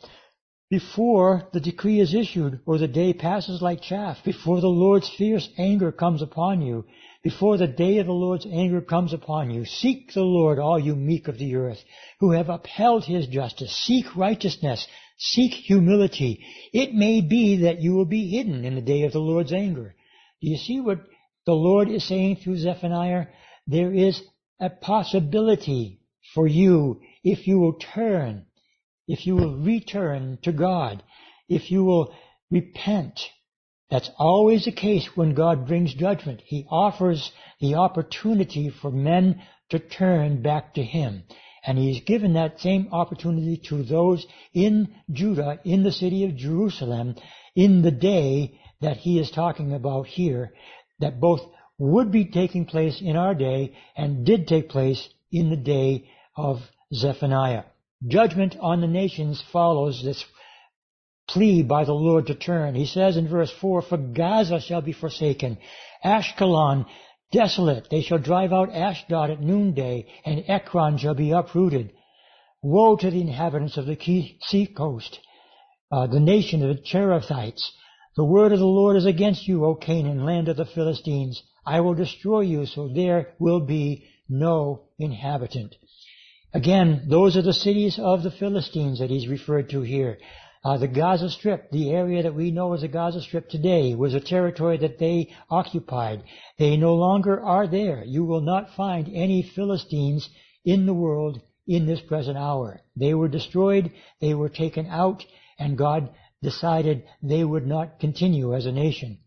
[0.69, 5.49] before the decree is issued or the day passes like chaff, before the Lord's fierce
[5.57, 6.85] anger comes upon you,
[7.23, 10.97] before the day of the Lord's anger comes upon you, seek the Lord, all you
[10.97, 11.79] meek of the earth,
[12.19, 13.75] who have upheld his justice.
[13.87, 14.87] Seek righteousness.
[15.19, 16.45] Seek humility.
[16.73, 19.95] It may be that you will be hidden in the day of the Lord's anger.
[20.41, 21.01] Do you see what
[21.47, 23.27] the Lord is saying through Zephaniah?
[23.67, 24.23] There is
[24.61, 26.01] a possibility
[26.35, 28.47] for you if you will turn
[29.07, 31.03] if you will return to God,
[31.49, 32.15] if you will
[32.51, 33.21] repent,
[33.89, 36.43] that's always the case when God brings judgment.
[36.45, 41.23] He offers the opportunity for men to turn back to Him.
[41.67, 44.25] And He's given that same opportunity to those
[44.55, 47.17] in Judah, in the city of Jerusalem,
[47.55, 50.53] in the day that He is talking about here,
[51.01, 51.41] that both
[51.79, 56.61] would be taking place in our day and did take place in the day of
[56.95, 57.65] Zephaniah.
[58.07, 60.25] Judgment on the nations follows this
[61.29, 62.75] plea by the Lord to turn.
[62.75, 65.59] He says in verse 4, For Gaza shall be forsaken,
[66.05, 66.87] Ashkelon
[67.33, 67.89] desolate.
[67.91, 71.93] They shall drive out Ashdod at noonday, and Ekron shall be uprooted.
[72.63, 73.97] Woe to the inhabitants of the
[74.43, 75.21] sea coast,
[75.93, 77.71] uh, the nation of the Cherethites.
[78.17, 81.43] The word of the Lord is against you, O Canaan, land of the Philistines.
[81.67, 85.75] I will destroy you, so there will be no inhabitant.
[86.55, 90.19] Again, those are the cities of the Philistines that he's referred to here.
[90.67, 94.15] Uh, the Gaza Strip, the area that we know as the Gaza Strip today, was
[94.15, 96.25] a territory that they occupied.
[96.59, 98.03] They no longer are there.
[98.05, 100.29] You will not find any Philistines
[100.65, 102.81] in the world in this present hour.
[102.97, 105.25] They were destroyed, they were taken out,
[105.57, 106.11] and God
[106.43, 109.19] decided they would not continue as a nation.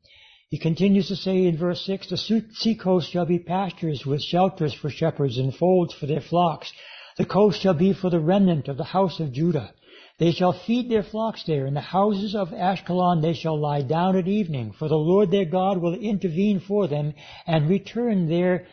[0.50, 4.90] He continues to say in verse 6, The seacoast shall be pastures with shelters for
[4.90, 6.74] shepherds and folds for their flocks.
[7.16, 9.74] The coast shall be for the remnant of the house of Judah.
[10.20, 11.66] They shall feed their flocks there.
[11.66, 15.46] In the houses of Ashkelon they shall lie down at evening, for the Lord their
[15.46, 17.14] God will intervene for them
[17.48, 18.68] and return their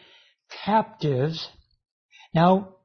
[0.65, 1.49] captives.
[2.35, 2.77] Now,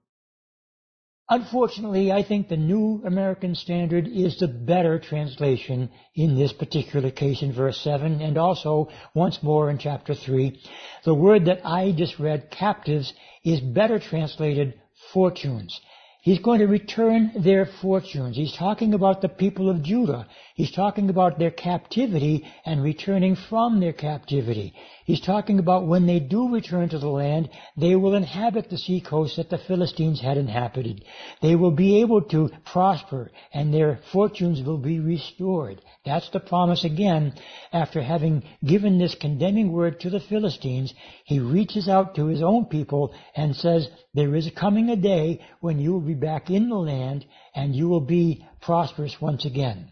[1.34, 7.42] Unfortunately, I think the New American Standard is the better translation in this particular case
[7.42, 10.60] in verse 7 and also once more in chapter 3.
[11.06, 13.14] The word that I just read, captives,
[13.46, 14.74] is better translated
[15.14, 15.80] fortunes.
[16.24, 18.38] He's going to return their fortunes.
[18.38, 20.28] He's talking about the people of Judah.
[20.54, 24.76] He's talking about their captivity and returning from their captivity.
[25.06, 29.38] He's talking about when they do return to the land, they will inhabit the seacoast
[29.38, 31.04] that the Philistines had inhabited.
[31.42, 35.82] They will be able to prosper and their fortunes will be restored.
[36.06, 37.34] That's the promise again.
[37.74, 40.94] After having given this condemning word to the Philistines,
[41.26, 45.80] he reaches out to his own people and says, there is coming a day when
[45.80, 49.92] you will be back in the land and you will be prosperous once again.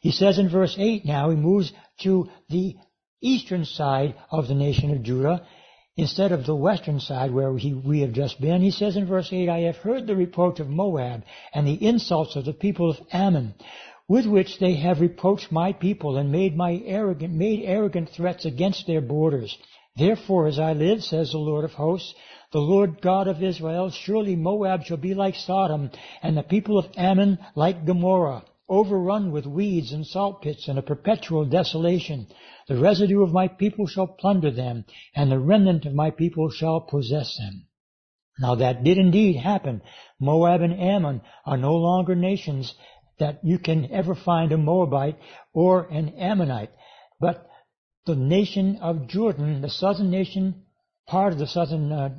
[0.00, 2.76] He says in verse 8 now, he moves to the
[3.24, 5.46] eastern side of the nation of Judah
[5.96, 8.60] instead of the western side where he, we have just been.
[8.60, 12.36] He says in verse 8, I have heard the reproach of Moab and the insults
[12.36, 13.54] of the people of Ammon,
[14.08, 18.86] with which they have reproached my people and made my arrogant, made arrogant threats against
[18.86, 19.56] their borders.
[19.96, 22.14] Therefore, as I live, says the Lord of hosts,
[22.52, 25.90] the Lord God of Israel, surely Moab shall be like Sodom,
[26.22, 30.82] and the people of Ammon like Gomorrah overrun with weeds and salt pits and a
[30.82, 32.26] perpetual desolation.
[32.68, 36.80] The residue of my people shall plunder them, and the remnant of my people shall
[36.80, 37.66] possess them.
[38.38, 39.82] Now that did indeed happen.
[40.18, 42.74] Moab and Ammon are no longer nations
[43.18, 45.18] that you can ever find a Moabite
[45.52, 46.72] or an Ammonite.
[47.20, 47.46] But
[48.06, 50.63] the nation of Jordan, the southern nation
[51.06, 52.10] part of the southern uh,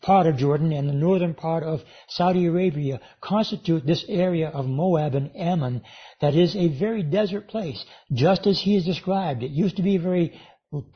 [0.00, 5.14] part of Jordan and the northern part of Saudi Arabia constitute this area of Moab
[5.14, 5.82] and Ammon
[6.20, 9.42] that is a very desert place, just as he has described.
[9.42, 10.40] It used to be a very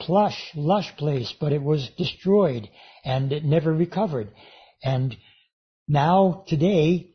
[0.00, 2.68] plush, lush place, but it was destroyed
[3.04, 4.30] and it never recovered.
[4.82, 5.16] And
[5.88, 7.10] now, today,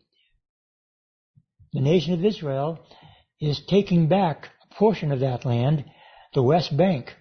[1.73, 2.79] the nation of Israel
[3.39, 5.85] is taking back a portion of that land,
[6.33, 7.13] the West Bank,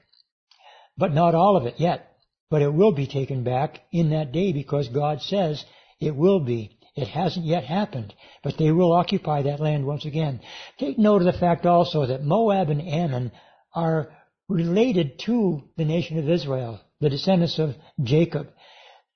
[0.97, 2.10] but not all of it yet.
[2.51, 5.65] But it will be taken back in that day because God says
[6.01, 6.77] it will be.
[6.97, 10.41] It hasn't yet happened, but they will occupy that land once again.
[10.79, 13.31] Take note of the fact also that Moab and Ammon
[13.75, 14.11] are
[14.49, 18.49] related to the nation of Israel, the descendants of Jacob.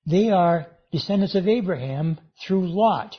[0.05, 3.17] They are descendants of Abraham through Lot.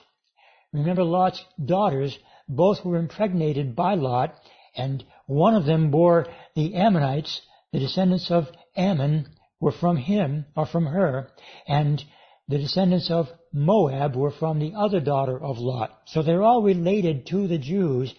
[0.73, 4.35] Remember Lot's daughters both were impregnated by Lot,
[4.75, 9.27] and one of them bore the Ammonites, the descendants of Ammon,
[9.61, 11.31] were from him or from her,
[11.67, 12.03] and
[12.49, 15.91] the descendants of Moab were from the other daughter of Lot.
[16.07, 18.15] So they're all related to the Jews,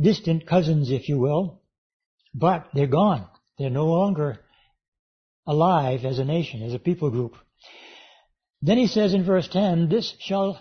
[0.00, 1.60] distant cousins, if you will,
[2.34, 3.28] but they're gone.
[3.58, 4.40] They're no longer
[5.46, 7.36] alive as a nation, as a people group.
[8.62, 10.58] Then he says in verse 10, this shall,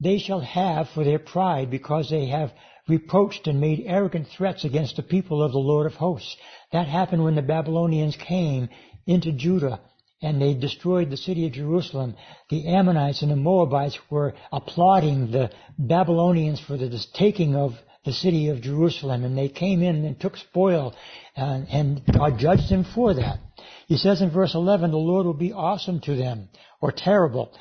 [0.00, 2.52] they shall have for their pride because they have
[2.88, 6.36] reproached and made arrogant threats against the people of the Lord of hosts.
[6.72, 8.68] That happened when the Babylonians came
[9.06, 9.80] into Judah
[10.20, 12.16] and they destroyed the city of Jerusalem.
[12.50, 17.72] The Ammonites and the Moabites were applauding the Babylonians for the taking of
[18.04, 20.94] the city of Jerusalem and they came in and took spoil
[21.36, 23.38] and, and God judged them for that.
[23.86, 26.48] He says in verse 11, the Lord will be awesome to them
[26.80, 27.52] or terrible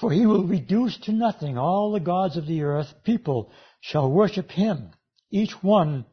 [0.00, 2.86] for he will reduce to nothing all the gods of the earth.
[3.04, 4.90] People shall worship him,
[5.30, 6.04] each one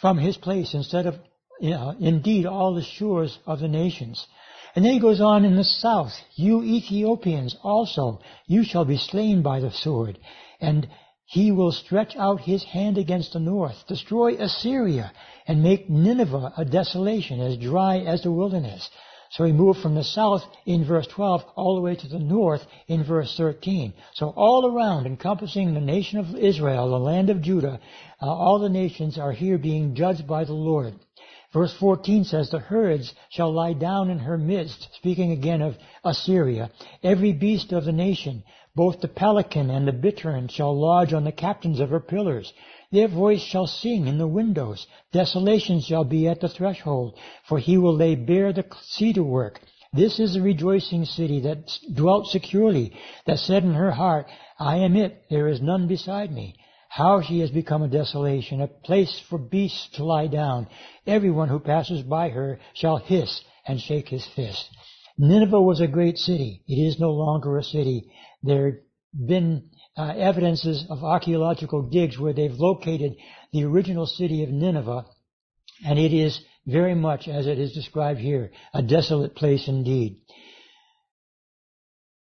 [0.00, 1.14] from his place instead of
[1.62, 4.26] uh, indeed all the shores of the nations.
[4.74, 9.42] And then he goes on in the south, you Ethiopians also, you shall be slain
[9.42, 10.18] by the sword.
[10.60, 10.88] And
[11.26, 15.12] he will stretch out his hand against the north, destroy Assyria,
[15.46, 18.90] and make Nineveh a desolation, as dry as the wilderness.
[19.30, 22.62] So he moved from the south in verse 12 all the way to the north
[22.86, 23.92] in verse 13.
[24.14, 27.80] So all around, encompassing the nation of Israel, the land of Judah,
[28.22, 30.94] uh, all the nations are here being judged by the Lord.
[31.52, 36.70] Verse 14 says, The herds shall lie down in her midst, speaking again of Assyria.
[37.02, 38.42] Every beast of the nation,
[38.74, 42.52] both the pelican and the bittern, shall lodge on the captains of her pillars.
[42.94, 44.86] Their voice shall sing in the windows.
[45.10, 49.60] Desolation shall be at the threshold, for he will lay bare the cedar work.
[49.92, 52.92] This is a rejoicing city that dwelt securely,
[53.26, 54.26] that said in her heart,
[54.60, 56.54] I am it, there is none beside me.
[56.88, 60.68] How she has become a desolation, a place for beasts to lie down.
[61.04, 64.68] Everyone who passes by her shall hiss and shake his fist.
[65.18, 66.62] Nineveh was a great city.
[66.68, 68.08] It is no longer a city.
[68.44, 73.16] There have been uh, evidences of archaeological digs where they've located
[73.52, 75.06] the original city of Nineveh,
[75.86, 80.20] and it is very much as it is described here, a desolate place indeed.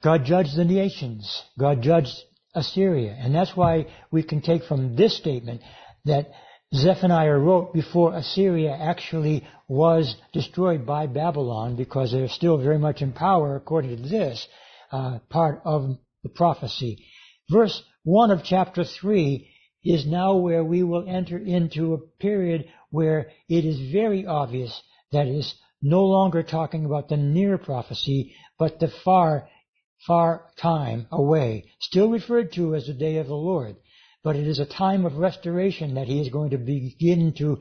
[0.02, 1.42] God judged the nations.
[1.58, 2.12] God judged
[2.54, 3.16] Assyria.
[3.18, 5.62] And that's why we can take from this statement
[6.04, 6.30] that
[6.74, 13.12] Zephaniah wrote before Assyria actually was destroyed by Babylon because they're still very much in
[13.12, 14.46] power according to this
[14.90, 17.06] uh, part of the prophecy.
[17.52, 19.46] Verse 1 of chapter 3
[19.84, 25.26] is now where we will enter into a period where it is very obvious that
[25.26, 29.48] is no longer talking about the near prophecy, but the far,
[30.06, 33.76] far time away, still referred to as the day of the Lord.
[34.24, 37.60] But it is a time of restoration that he is going to begin to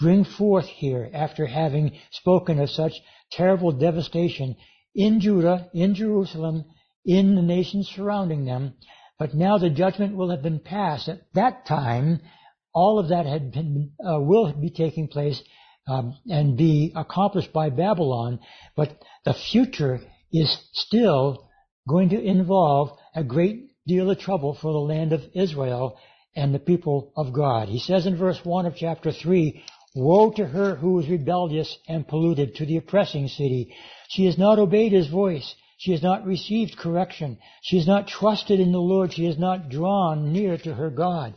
[0.00, 2.94] bring forth here after having spoken of such
[3.30, 4.56] terrible devastation
[4.94, 6.64] in Judah, in Jerusalem,
[7.04, 8.74] in the nations surrounding them.
[9.18, 11.08] But now the judgment will have been passed.
[11.08, 12.20] At that time,
[12.72, 15.42] all of that had been, uh, will be taking place
[15.88, 18.40] um, and be accomplished by Babylon.
[18.76, 20.00] But the future
[20.32, 21.48] is still
[21.88, 25.98] going to involve a great deal of trouble for the land of Israel
[26.36, 27.68] and the people of God.
[27.68, 29.64] He says in verse 1 of chapter 3,
[29.96, 33.74] Woe to her who is rebellious and polluted, to the oppressing city.
[34.10, 35.54] She has not obeyed his voice.
[35.78, 37.38] She has not received correction.
[37.62, 39.12] She has not trusted in the Lord.
[39.12, 41.34] She has not drawn near to her God.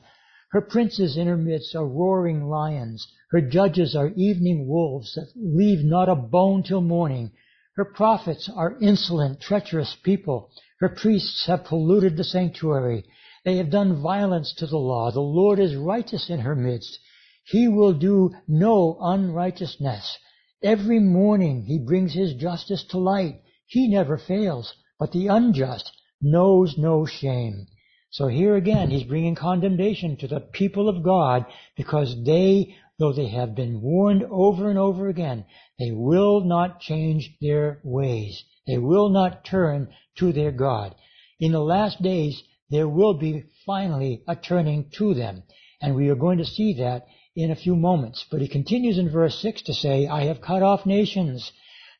[0.51, 3.07] Her princes in her midst are roaring lions.
[3.29, 7.31] Her judges are evening wolves that leave not a bone till morning.
[7.75, 10.49] Her prophets are insolent, treacherous people.
[10.79, 13.05] Her priests have polluted the sanctuary.
[13.45, 15.11] They have done violence to the law.
[15.11, 16.99] The Lord is righteous in her midst.
[17.45, 20.17] He will do no unrighteousness.
[20.63, 23.41] Every morning he brings his justice to light.
[23.71, 27.67] He never fails, but the unjust knows no shame.
[28.09, 31.45] So here again, he's bringing condemnation to the people of God
[31.77, 35.45] because they, though they have been warned over and over again,
[35.79, 38.43] they will not change their ways.
[38.67, 40.93] They will not turn to their God.
[41.39, 45.43] In the last days, there will be finally a turning to them.
[45.81, 47.07] And we are going to see that
[47.37, 48.25] in a few moments.
[48.29, 51.53] But he continues in verse 6 to say, I have cut off nations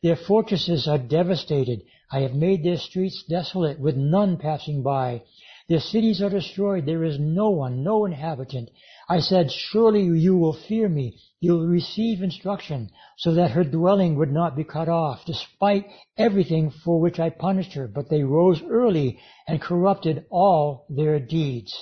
[0.04, 1.84] their fortresses are devastated.
[2.12, 5.22] I have made their streets desolate, with none passing by.
[5.70, 6.88] Their cities are destroyed.
[6.88, 8.72] There is no one, no inhabitant.
[9.08, 11.20] I said, Surely you will fear me.
[11.40, 15.86] You will receive instruction, so that her dwelling would not be cut off, despite
[16.18, 17.88] everything for which I punished her.
[17.88, 21.74] But they rose early and corrupted all their deeds.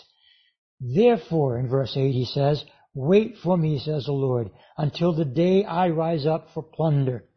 [0.82, 5.64] Therefore, in verse 8 he says, Wait for me, says the Lord, until the day
[5.64, 7.29] I rise up for plunder.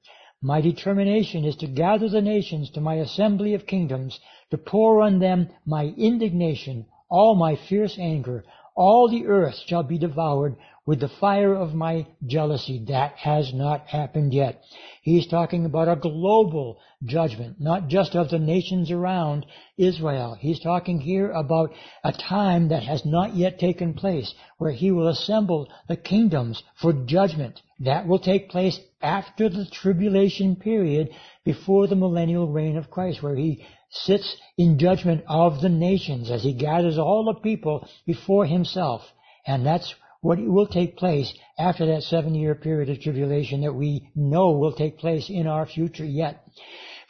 [0.44, 4.18] My determination is to gather the nations to my assembly of kingdoms,
[4.50, 8.44] to pour on them my indignation, all my fierce anger.
[8.74, 12.84] All the earth shall be devoured with the fire of my jealousy.
[12.88, 14.62] That has not happened yet.
[15.02, 20.34] He's talking about a global judgment, not just of the nations around Israel.
[20.34, 25.06] He's talking here about a time that has not yet taken place, where he will
[25.06, 27.60] assemble the kingdoms for judgment.
[27.78, 31.10] That will take place after the tribulation period,
[31.44, 36.42] before the millennial reign of Christ, where he sits in judgment of the nations as
[36.42, 39.02] he gathers all the people before himself.
[39.46, 44.08] And that's what will take place after that seven year period of tribulation that we
[44.14, 46.46] know will take place in our future yet.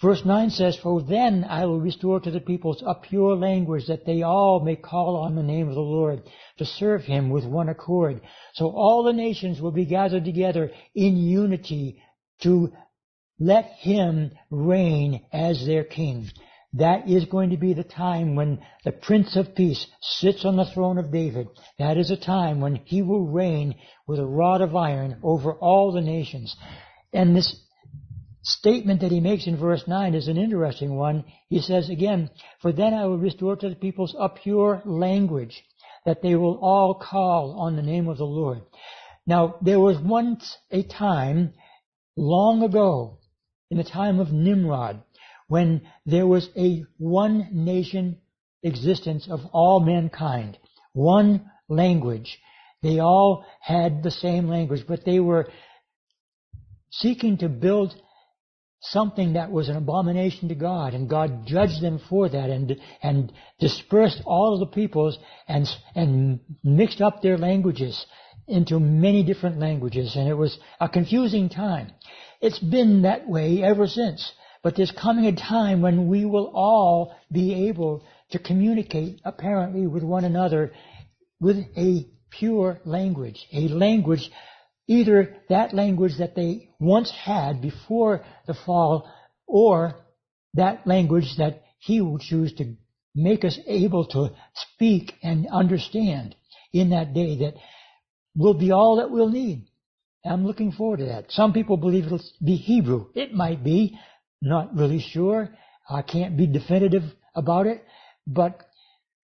[0.02, 4.04] Verse 9 says, For then I will restore to the peoples a pure language that
[4.04, 6.24] they all may call on the name of the Lord
[6.58, 8.20] to serve him with one accord.
[8.54, 12.02] So all the nations will be gathered together in unity
[12.42, 12.72] to
[13.38, 16.28] let him reign as their king.
[16.72, 20.64] That is going to be the time when the Prince of Peace sits on the
[20.64, 21.46] throne of David.
[21.78, 23.76] That is a time when he will reign
[24.08, 26.56] with a rod of iron over all the nations.
[27.12, 27.54] And this
[28.42, 31.24] statement that he makes in verse 9 is an interesting one.
[31.48, 35.62] He says again, For then I will restore to the peoples a pure language,
[36.04, 38.62] that they will all call on the name of the Lord.
[39.26, 41.54] Now, there was once a time,
[42.16, 43.18] long ago,
[43.70, 45.02] in the time of Nimrod,
[45.48, 48.18] when there was a one nation
[48.62, 50.58] existence of all mankind,
[50.92, 52.38] one language.
[52.82, 55.48] They all had the same language, but they were
[56.90, 57.94] seeking to build
[58.82, 63.32] something that was an abomination to God, and God judged them for that and and
[63.58, 68.04] dispersed all of the peoples and and mixed up their languages
[68.48, 71.92] into many different languages, and it was a confusing time.
[72.40, 74.32] It's been that way ever since.
[74.62, 80.02] But there's coming a time when we will all be able to communicate apparently with
[80.04, 80.72] one another
[81.40, 84.30] with a pure language, a language,
[84.88, 89.10] either that language that they once had before the fall
[89.46, 89.94] or
[90.54, 92.76] that language that he will choose to
[93.14, 96.34] make us able to speak and understand
[96.72, 97.54] in that day that
[98.34, 99.66] will be all that we'll need.
[100.24, 101.26] I'm looking forward to that.
[101.30, 103.06] Some people believe it'll be Hebrew.
[103.14, 103.98] It might be.
[104.40, 105.50] Not really sure.
[105.88, 107.02] I can't be definitive
[107.34, 107.84] about it.
[108.26, 108.60] But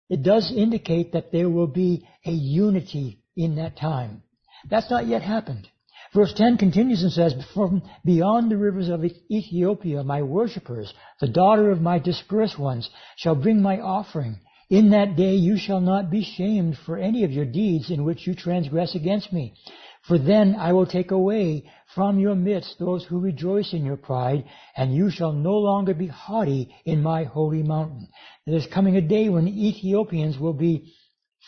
[0.09, 4.23] it does indicate that there will be a unity in that time.
[4.69, 5.69] That's not yet happened.
[6.14, 11.71] Verse 10 continues and says, From beyond the rivers of Ethiopia, my worshippers, the daughter
[11.71, 14.39] of my dispersed ones, shall bring my offering.
[14.71, 18.27] In that day you shall not be shamed for any of your deeds in which
[18.27, 19.55] you transgress against me.
[20.09, 24.45] For then I will take away from your midst those who rejoice in your pride,
[24.77, 28.09] and you shall no longer be haughty in my holy mountain.
[28.47, 30.93] There's coming a day when the Ethiopians will be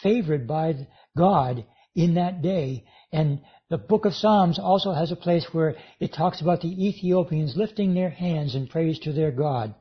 [0.03, 1.65] favored by God
[1.95, 3.41] in that day, and
[3.71, 7.95] the book of Psalms also has a place where it talks about the Ethiopians lifting
[7.95, 9.75] their hands in praise to their God.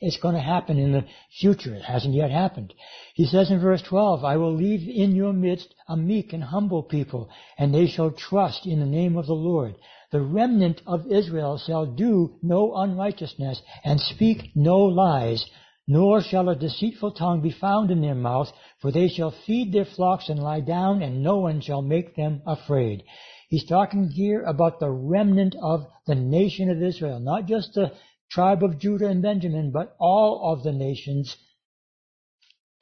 [0.00, 1.06] It's going to happen in the
[1.40, 1.74] future.
[1.74, 2.74] It hasn't yet happened.
[3.14, 6.82] He says in verse 12, I will leave in your midst a meek and humble
[6.82, 9.76] people, and they shall trust in the name of the Lord.
[10.12, 15.46] The remnant of Israel shall do no unrighteousness and speak no lies,
[15.88, 19.84] nor shall a deceitful tongue be found in their mouth, for they shall feed their
[19.84, 23.02] flocks and lie down, and no one shall make them afraid.
[23.48, 27.92] He's talking here about the remnant of the nation of Israel, not just the
[28.30, 31.36] tribe of Judah and Benjamin, but all of the nation's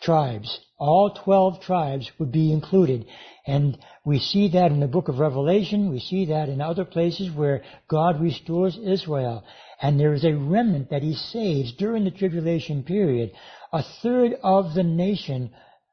[0.04, 0.60] tribes.
[0.78, 3.06] All 12 tribes would be included.
[3.46, 5.90] And we see that in the book of Revelation.
[5.90, 9.44] We see that in other places where God restores Israel.
[9.80, 13.32] And there is a remnant that he saves during the tribulation period.
[13.72, 15.50] A third of the nation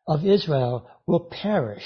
[0.07, 1.85] of Israel will perish.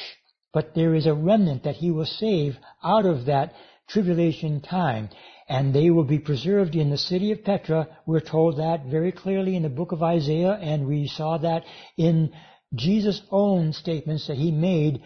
[0.54, 3.54] But there is a remnant that he will save out of that
[3.88, 5.10] tribulation time
[5.48, 7.88] and they will be preserved in the city of Petra.
[8.06, 11.64] We're told that very clearly in the book of Isaiah, and we saw that
[11.98, 12.34] in
[12.74, 15.02] Jesus' own statements that he made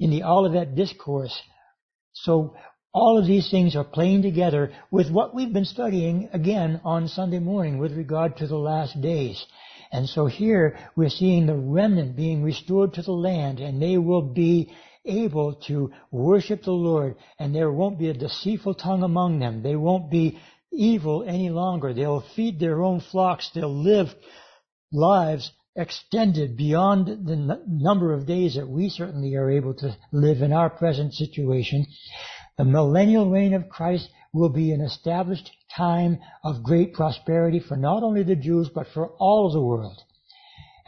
[0.00, 1.38] in the Olivet Discourse.
[2.12, 2.54] So
[2.92, 7.38] all of these things are playing together with what we've been studying again on Sunday
[7.38, 9.44] morning with regard to the last days.
[9.92, 14.22] And so here we're seeing the remnant being restored to the land and they will
[14.22, 14.72] be
[15.06, 19.62] able to worship the Lord and there won't be a deceitful tongue among them.
[19.62, 20.38] They won't be
[20.72, 21.94] evil any longer.
[21.94, 23.50] They'll feed their own flocks.
[23.54, 24.14] They'll live
[24.92, 30.40] lives extended beyond the n- number of days that we certainly are able to live
[30.42, 31.86] in our present situation.
[32.56, 38.02] The millennial reign of Christ will be an established time of great prosperity for not
[38.02, 40.02] only the Jews, but for all the world.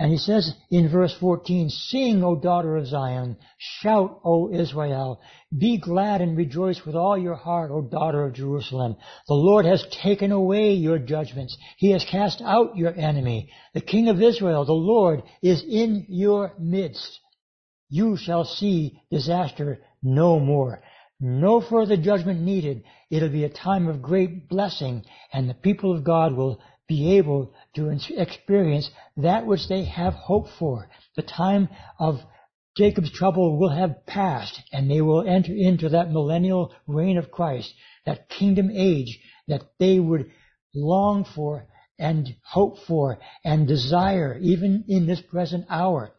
[0.01, 5.21] And he says in verse 14, Sing, O daughter of Zion, shout, O Israel,
[5.57, 8.97] be glad and rejoice with all your heart, O daughter of Jerusalem.
[9.27, 11.57] The Lord has taken away your judgments.
[11.79, 13.51] He has cast out your enemy.
[13.75, 17.19] The King of Israel, the Lord, is in your midst.
[17.91, 20.81] You shall see disaster no more.
[21.21, 22.85] No further judgment needed.
[23.11, 27.53] It'll be a time of great blessing and the people of God will be able
[27.75, 30.89] to experience that which they have hoped for.
[31.17, 31.69] The time
[31.99, 32.21] of
[32.77, 37.73] Jacob's trouble will have passed and they will enter into that millennial reign of Christ,
[38.07, 39.19] that kingdom age
[39.49, 40.31] that they would
[40.75, 41.67] long for
[41.99, 46.13] and hope for and desire even in this present hour.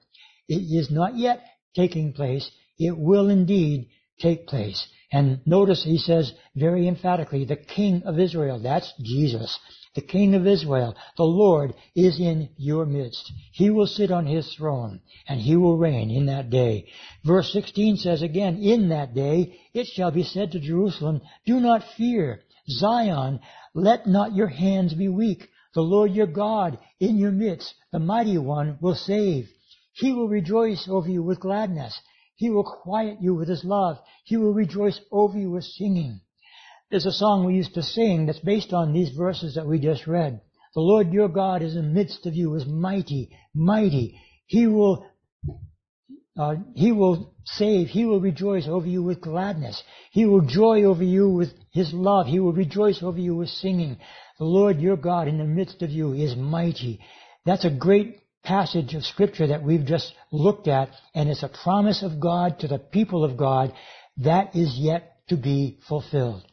[0.48, 1.44] It is not yet
[1.76, 2.50] taking place.
[2.78, 3.90] It will indeed
[4.20, 4.88] take place.
[5.12, 9.58] And notice he says very emphatically, the King of Israel, that's Jesus.
[10.00, 13.34] The King of Israel, the Lord, is in your midst.
[13.52, 16.88] He will sit on his throne, and he will reign in that day.
[17.26, 21.84] Verse 16 says again, In that day it shall be said to Jerusalem, Do not
[21.98, 22.44] fear.
[22.70, 23.42] Zion,
[23.74, 25.50] let not your hands be weak.
[25.74, 29.50] The Lord your God in your midst, the mighty one, will save.
[29.92, 32.00] He will rejoice over you with gladness.
[32.38, 34.00] He will quiet you with his love.
[34.24, 36.22] He will rejoice over you with singing.
[36.92, 40.08] There's a song we used to sing that's based on these verses that we just
[40.08, 40.42] read.
[40.74, 44.20] The Lord your God is in the midst of you, is mighty, mighty.
[44.48, 45.06] He will,
[46.38, 47.90] uh, He will save.
[47.90, 49.84] He will rejoice over you with gladness.
[50.12, 52.26] He will joy over you with His love.
[52.26, 53.98] He will rejoice over you with singing.
[54.40, 57.02] The Lord your God in the midst of you is mighty.
[57.46, 62.02] That's a great passage of scripture that we've just looked at, and it's a promise
[62.02, 63.74] of God to the people of God
[64.18, 66.44] that is yet to be fulfilled.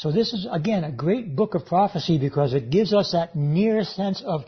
[0.00, 3.84] So this is, again, a great book of prophecy because it gives us that near
[3.84, 4.46] sense of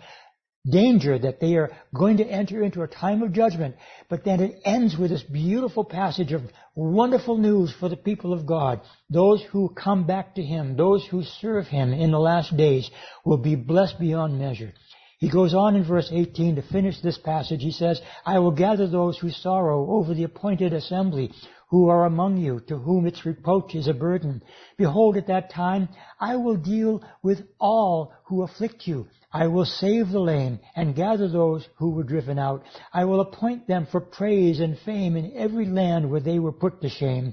[0.67, 3.77] danger that they are going to enter into a time of judgment.
[4.09, 6.41] But then it ends with this beautiful passage of
[6.75, 8.81] wonderful news for the people of God.
[9.11, 12.91] Those who come back to Him, those who serve Him in the last days
[13.23, 14.73] will be blessed beyond measure.
[15.19, 17.61] He goes on in verse 18 to finish this passage.
[17.61, 21.31] He says, I will gather those who sorrow over the appointed assembly
[21.73, 24.43] who are among you, to whom its reproach is a burden.
[24.77, 25.89] Behold, at that time
[26.21, 29.09] I will deal with all who afflict you.
[29.33, 32.63] I will save the lame and gather those who were driven out.
[32.93, 36.83] I will appoint them for praise and fame in every land where they were put
[36.83, 37.33] to shame.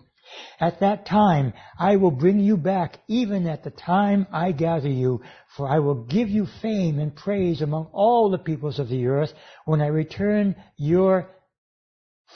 [0.57, 5.21] At that time I will bring you back, even at the time I gather you,
[5.57, 9.33] for I will give you fame and praise among all the peoples of the earth
[9.65, 11.29] when I return your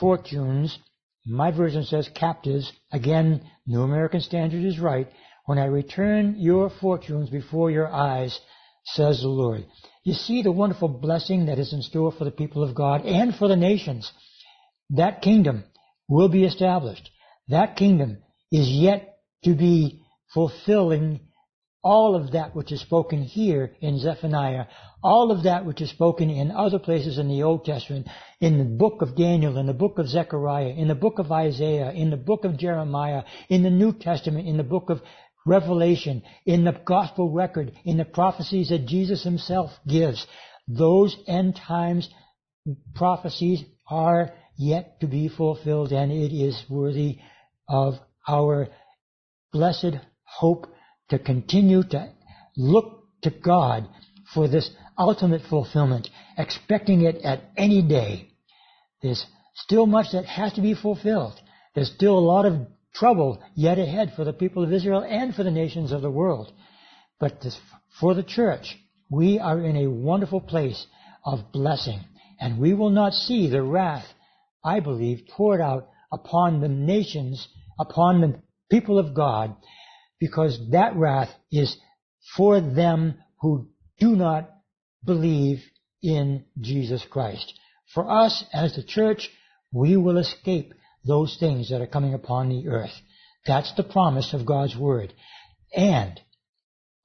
[0.01, 0.77] fortunes
[1.25, 2.71] my version says captives.
[2.91, 5.07] Again, New American Standard is right.
[5.45, 8.39] When I return your fortunes before your eyes,
[8.85, 9.65] says the Lord.
[10.03, 13.33] You see the wonderful blessing that is in store for the people of God and
[13.33, 14.11] for the nations.
[14.89, 15.63] That kingdom
[16.09, 17.09] will be established.
[17.47, 18.17] That kingdom
[18.51, 20.01] is yet to be
[20.33, 21.21] fulfilling
[21.83, 24.65] all of that which is spoken here in Zephaniah,
[25.03, 28.07] all of that which is spoken in other places in the Old Testament,
[28.39, 31.91] in the book of Daniel, in the book of Zechariah, in the book of Isaiah,
[31.91, 35.01] in the book of Jeremiah, in the New Testament, in the book of
[35.45, 40.25] Revelation, in the gospel record, in the prophecies that Jesus himself gives.
[40.69, 42.09] Those end times
[42.95, 47.19] prophecies are yet to be fulfilled and it is worthy
[47.67, 47.95] of
[48.27, 48.67] our
[49.51, 50.72] blessed hope
[51.13, 52.11] to continue to
[52.57, 53.87] look to God
[54.33, 58.29] for this ultimate fulfillment, expecting it at any day.
[59.03, 59.23] There's
[59.55, 61.39] still much that has to be fulfilled.
[61.75, 65.43] There's still a lot of trouble yet ahead for the people of Israel and for
[65.43, 66.51] the nations of the world.
[67.19, 67.59] But this,
[67.99, 68.75] for the church,
[69.11, 70.87] we are in a wonderful place
[71.23, 71.99] of blessing,
[72.39, 74.05] and we will not see the wrath,
[74.65, 77.47] I believe, poured out upon the nations,
[77.79, 78.41] upon the
[78.71, 79.55] people of God,
[80.19, 81.77] because that wrath is
[82.35, 83.67] for them who
[83.99, 84.49] do not
[85.03, 85.59] believe
[86.01, 87.53] in Jesus Christ.
[87.93, 89.29] For us as the church,
[89.71, 90.73] we will escape
[91.05, 92.93] those things that are coming upon the earth.
[93.45, 95.13] That's the promise of God's Word.
[95.75, 96.19] And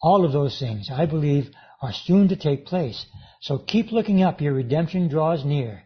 [0.00, 1.50] all of those things, I believe,
[1.82, 3.04] are soon to take place.
[3.40, 4.40] So keep looking up.
[4.40, 5.82] Your redemption draws near.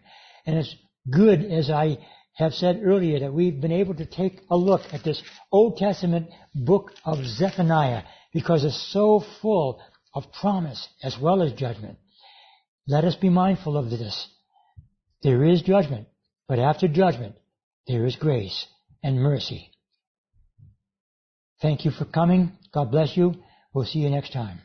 [0.47, 0.75] And it's
[1.11, 1.99] good, as I
[2.35, 6.29] have said earlier that we've been able to take a look at this Old Testament
[6.55, 8.03] book of Zephaniah
[8.33, 9.83] because it's so full
[10.15, 11.99] of promise as well as judgment.
[12.87, 14.29] Let us be mindful of this.
[15.23, 16.09] There is judgment,
[16.49, 17.37] but after judgment,
[17.87, 18.67] there is grace
[19.03, 19.71] and mercy.
[21.61, 22.53] Thank you for coming.
[22.75, 23.35] God bless you.
[23.73, 24.61] We'll see you next time.